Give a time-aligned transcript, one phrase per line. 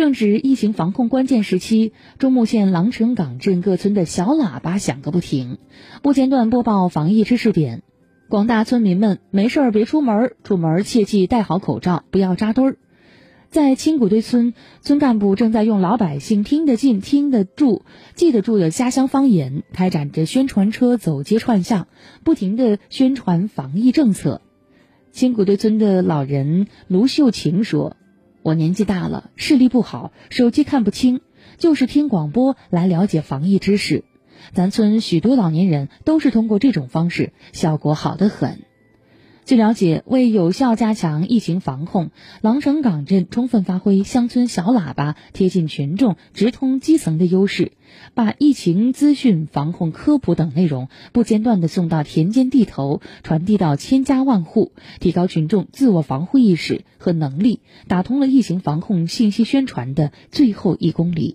[0.00, 5.58] 正值疫情防控关键时期，中牟县狼城岗镇各村的小喇叭响个不停，
[6.00, 7.82] 不间断播报防疫知识点。
[8.30, 12.78] 广大村民们，没事儿别出门，出门切记戴好口罩，不要扎堆儿。
[13.50, 17.82] 在青谷堆村，村干部正在用老百姓听得进、听得住、
[18.14, 21.88] 记得住的家乡方言，开展着宣传车走街串巷，
[22.24, 24.40] 不停地宣传防疫政策。
[25.12, 27.98] 青谷堆村的老人卢秀琴说
[28.42, 31.20] ：“我年纪大了，视力不好，手机看不清，
[31.58, 34.04] 就是听广播来了解防疫知识。
[34.54, 38.62] 咱村许多老年人都是通过这种方式，效果好得很。”
[39.46, 47.72] 据了解，为有效加强疫情防控，狼城岗镇充分发挥乡村小喇叭贴近群众、直通基层的优势，
[48.14, 61.28] 把疫情资讯、防控科普等内容不间断地送到田间地头，传递到千家万户，提高群众自我防护意识和能力，打通了疫情防控信息宣传的最后一公里。